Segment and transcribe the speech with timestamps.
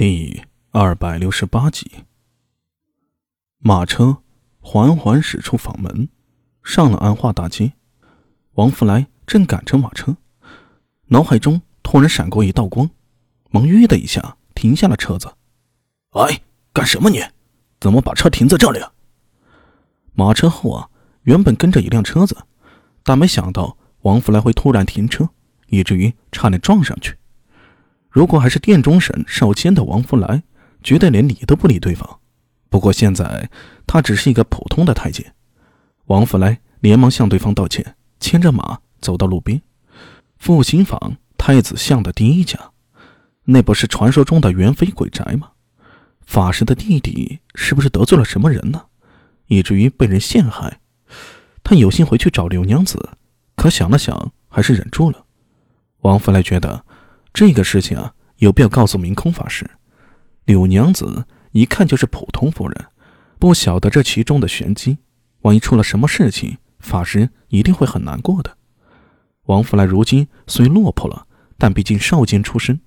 [0.00, 1.90] 第二百六十八集，
[3.58, 4.22] 马车
[4.58, 6.08] 缓缓驶出坊门，
[6.64, 7.74] 上了安化大街。
[8.52, 10.16] 王福来正赶着马车，
[11.08, 12.88] 脑海中突然闪过一道光，
[13.50, 15.34] 忙“吁”的一下停下了车子。
[16.16, 16.40] “哎，
[16.72, 17.22] 干什么你？
[17.78, 18.90] 怎么把车停在这里？”啊
[20.14, 20.88] 马车后啊，
[21.24, 22.34] 原本跟着一辆车子，
[23.02, 25.28] 但没想到王福来会突然停车，
[25.66, 27.18] 以至于差点撞上去。
[28.10, 30.42] 如果还是殿中省少监的王福来，
[30.82, 32.18] 绝对连理都不理对方。
[32.68, 33.48] 不过现在
[33.86, 35.32] 他只是一个普通的太监。
[36.06, 39.62] 王福来连忙向对方道歉，牵着马走到路边。
[40.38, 42.58] 复兴坊太子巷的第一家，
[43.44, 45.50] 那不是传说中的元妃鬼宅吗？
[46.26, 48.86] 法师的弟弟是不是得罪了什么人呢？
[49.46, 50.80] 以至于被人陷害？
[51.62, 53.10] 他有心回去找柳娘子，
[53.54, 55.24] 可想了想，还是忍住了。
[56.00, 56.84] 王福来觉得。
[57.32, 59.68] 这个事情啊，有必要告诉明空法师。
[60.44, 62.86] 柳娘子一看就是普通妇人，
[63.38, 64.98] 不晓得这其中的玄机。
[65.42, 68.56] 万一出了什么事情，法师一定会很难过的。
[69.44, 72.80] 王福来如今虽落魄了，但毕竟少监出身，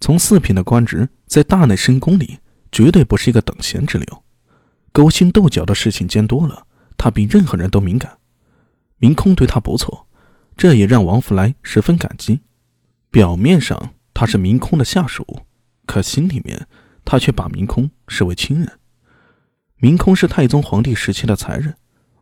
[0.00, 2.38] 从四品的官职，在大内深宫里
[2.70, 4.22] 绝对不是一个等闲之流。
[4.92, 8.18] 勾心斗角的事情见多了，他比任何人都敏感。
[8.98, 10.06] 明空对他不错，
[10.56, 12.40] 这也让王福来十分感激。
[13.10, 15.46] 表面上他是明空的下属，
[15.86, 16.66] 可心里面
[17.04, 18.78] 他却把明空视为亲人。
[19.76, 21.76] 明空是太宗皇帝时期的才人，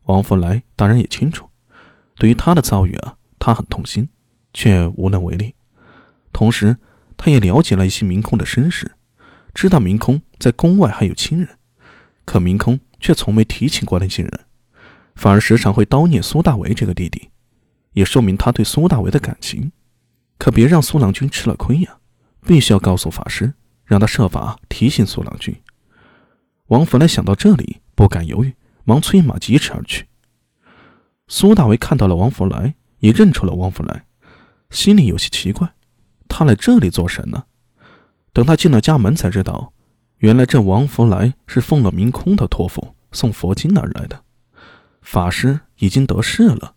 [0.04, 1.48] 王福来当然也清楚。
[2.16, 4.08] 对于他的遭遇啊，他很痛心，
[4.52, 5.54] 却无能为力。
[6.32, 6.76] 同时，
[7.16, 8.92] 他也了解了一些明空的身世，
[9.54, 11.48] 知道明空在宫外还有亲人，
[12.24, 14.40] 可明空却从没提起过那些人，
[15.14, 17.30] 反而时常会叨念苏大为这个弟弟，
[17.92, 19.72] 也说明他对苏大为的感情。
[20.38, 21.98] 可别让苏郎君吃了亏呀！
[22.42, 23.52] 必须要告诉法师，
[23.84, 25.54] 让他设法提醒苏郎君。
[26.68, 30.06] 王福来想到这里，不敢犹豫，忙催马疾驰而去。
[31.28, 34.04] 苏大为看到了王福来，也认出了王福来，
[34.70, 35.74] 心里有些奇怪：
[36.28, 37.44] 他来这里做什么？
[38.32, 39.72] 等他进了家门，才知道，
[40.18, 44.22] 原来这王福来是奉了明空的托付，送佛经而来的。
[45.02, 46.74] 法师已经得势了，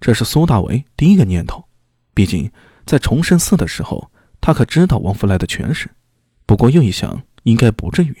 [0.00, 1.64] 这是苏大为第一个念头。
[2.14, 2.50] 毕竟，
[2.84, 5.90] 在崇圣寺的时候，他可知道王福来的权势。
[6.44, 8.16] 不过又一想，应该不至于。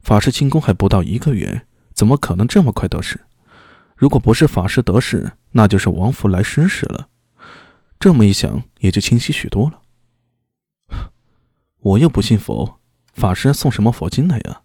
[0.00, 3.20] 法师进宫还不到一个月，怎么可能这么快得势？
[3.96, 7.08] 如果不是法师得势，那就是王福来失势了。
[7.98, 9.80] 这么一想，也就清晰许多了。
[11.80, 12.78] 我又不信佛，
[13.12, 14.62] 法师送什么佛经来呀？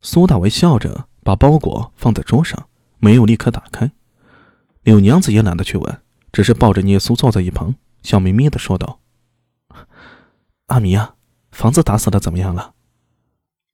[0.00, 3.90] 苏大为笑着把包裹放在桌上，没有立刻打开。
[4.82, 6.02] 柳娘子也懒得去问。
[6.32, 9.00] 只是抱着聂苏坐在一旁，笑眯眯的说道
[10.66, 11.14] ：“阿弥啊，
[11.50, 12.74] 房子打扫的怎么样了？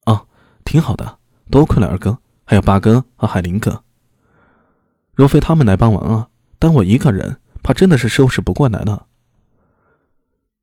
[0.07, 0.27] 哦，
[0.65, 1.19] 挺好的，
[1.51, 3.85] 多亏了二哥，还有八哥和海林哥。
[5.13, 6.29] 若非他们来帮忙啊，
[6.59, 9.07] 单我一个人，怕真的是收拾不过来了。”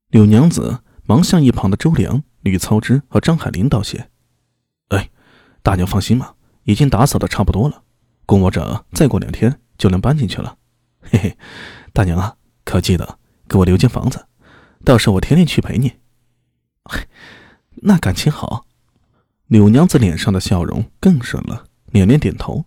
[0.09, 4.09] 柳娘子忙向一旁的周良、吕操之和张海林道谢
[4.89, 5.09] ：“哎，
[5.61, 7.83] 大娘放心吧，已经打扫的差不多了，
[8.25, 10.57] 估摸着再过两天就能搬进去了。”
[11.03, 11.37] 嘿嘿。
[11.93, 14.25] 大娘啊，可记得给我留间房子，
[14.85, 15.93] 到时候我天天去陪你。
[17.83, 18.65] 那感情好。
[19.47, 22.63] 柳娘子脸上的笑容更深了，连连点头。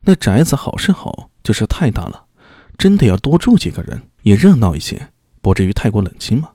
[0.00, 2.26] 那宅子好是好，就是太大了，
[2.76, 6.50] 真的要多住几个人，也热闹一些，不至于太过冷清嘛。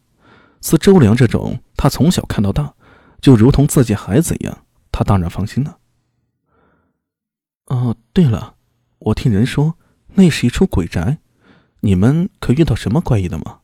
[0.60, 2.74] 似周良这种，他从小看到大，
[3.22, 5.78] 就如同自己孩子一样，他当然放心了。
[7.68, 8.56] 哦，对了，
[9.00, 9.78] 我听人说
[10.16, 11.20] 那是一处鬼宅。
[11.86, 13.60] 你们可遇到什么怪异的吗？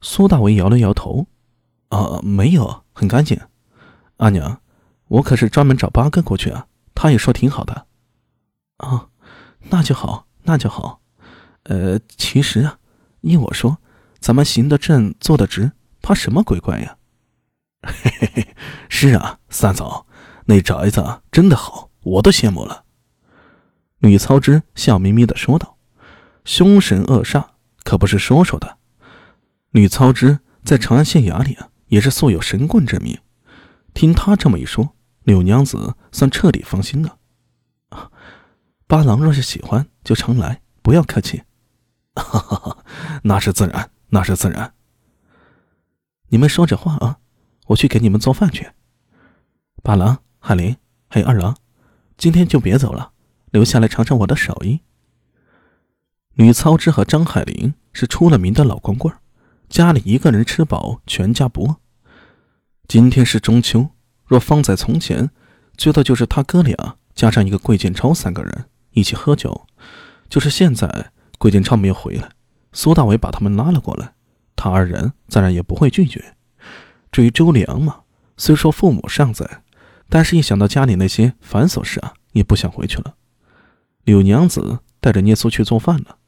[0.00, 1.28] 苏大为摇了摇头，
[1.88, 3.40] 啊，没有，很干净。
[4.16, 4.60] 阿娘，
[5.06, 7.86] 我可是专门找八哥过去啊，他也说挺好的。
[8.78, 9.06] 啊，
[9.70, 11.00] 那就好，那就好。
[11.62, 12.80] 呃，其实啊，
[13.20, 13.78] 依我说，
[14.18, 15.70] 咱们行得正，坐得直，
[16.02, 16.96] 怕什么鬼怪呀？
[17.82, 18.48] 嘿嘿嘿，
[18.88, 20.08] 是啊，三嫂，
[20.46, 22.82] 那宅子真的好，我都羡慕了。
[23.98, 25.75] 吕操之笑眯眯的说道。
[26.46, 27.44] 凶神恶煞
[27.82, 28.78] 可不是说说的。
[29.72, 33.18] 吕操之在长安县衙里啊，也是素有神棍之名。
[33.92, 34.94] 听他这么一说，
[35.24, 37.18] 柳娘子算彻底放心了。
[38.86, 41.42] 八郎若是喜欢，就常来，不要客气。
[42.14, 42.84] 哈哈哈，
[43.24, 44.72] 那是自然，那是自然。
[46.28, 47.18] 你们说着话啊，
[47.66, 48.70] 我去给你们做饭去。
[49.82, 50.76] 八郎、海林
[51.08, 51.56] 还有二郎，
[52.16, 53.10] 今天就别走了，
[53.50, 54.80] 留下来尝尝我的手艺。
[56.36, 59.12] 吕操之和张海林是出了名的老光棍
[59.70, 61.76] 家里一个人吃饱，全家不饿。
[62.86, 63.88] 今天是中秋，
[64.26, 65.30] 若放在从前，
[65.78, 69.66] 最多就是他哥俩加上一个桂建超三个人一起喝酒。
[70.28, 72.28] 就是现在，桂建超没有回来，
[72.70, 74.12] 苏大伟把他们拉了过来，
[74.54, 76.36] 他二人自然也不会拒绝。
[77.10, 78.00] 至于周良嘛，
[78.36, 79.62] 虽说父母尚在，
[80.10, 83.14] 但是一想到家里那些繁琐事啊，也不想回去了。
[84.04, 86.18] 柳娘子带着聂苏去做饭了，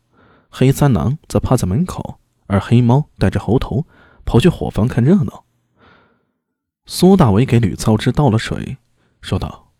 [0.49, 3.87] 黑三郎则趴在门口，而黑猫带着猴头
[4.25, 5.45] 跑去伙房看热闹。
[6.87, 8.79] 苏大伟给吕操之倒了水，
[9.21, 9.73] 说道：“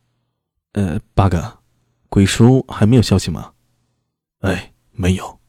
[0.75, 1.61] 呃，八哥，
[2.09, 3.53] 鬼叔还没有消息吗？”
[4.41, 5.41] 哎，没有，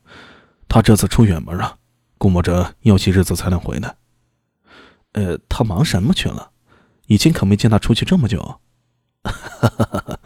[0.67, 1.77] 他这次出远门啊，
[2.17, 3.97] 估摸着要些日子才能回来。
[5.11, 6.51] 呃，他忙什么去了？
[7.07, 8.61] 以前可没见他出去这么久。
[9.23, 10.19] 哈哈哈，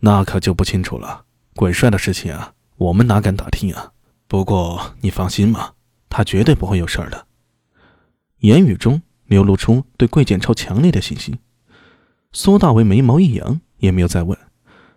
[0.00, 1.26] 那可就不清楚了。
[1.54, 3.91] 鬼帅的事情啊，我们哪敢打听啊？
[4.32, 5.74] 不过你放心嘛，
[6.08, 7.26] 他绝对不会有事儿的。
[8.38, 11.38] 言语中流露出对桂建超强烈的信心。
[12.32, 14.38] 苏大为眉毛一扬，也没有再问。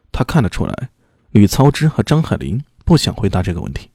[0.10, 0.90] 他看得出来，
[1.32, 2.64] 吕操之和张海林。
[2.86, 3.90] 不想回答这个问题，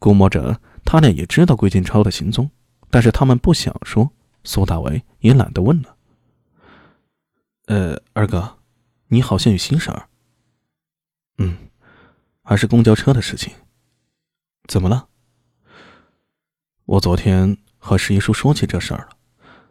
[0.00, 2.50] 估摸着他俩也知道桂建超的行踪，
[2.90, 4.10] 但是他们不想说，
[4.42, 5.96] 苏大为也懒得问了。
[7.66, 8.58] 呃，二哥，
[9.06, 10.08] 你好像有心事儿。
[11.38, 11.56] 嗯，
[12.42, 13.54] 还是公交车的事情。
[14.66, 15.08] 怎么了？
[16.86, 19.16] 我昨天和十一叔说起这事儿了，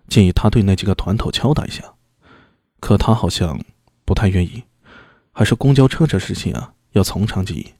[0.07, 1.93] 建议他对那几个团头敲打一下，
[2.79, 3.59] 可他好像
[4.05, 4.63] 不太愿意，
[5.31, 7.73] 还是公交车这事情啊，要从长计议。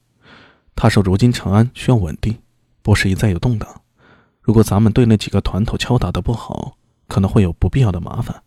[0.76, 2.36] 他说：“如今长安需要稳定，
[2.82, 3.82] 不适宜再有动荡。
[4.40, 6.76] 如果咱们对那几个团头敲打的不好，
[7.06, 8.42] 可能会有不必要的麻烦。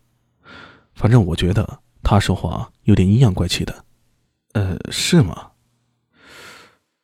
[0.93, 3.85] 反正我觉得他说话有点阴阳怪气的。
[4.53, 5.51] ”“呃，是吗？”“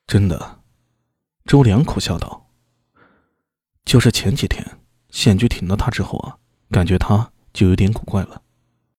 [0.07, 0.59] 真的。”
[1.45, 2.47] 周良苦笑道。
[3.83, 4.79] “就是前几天
[5.09, 6.37] 县局停了他之后啊，
[6.69, 8.42] 感觉他就有点古怪了。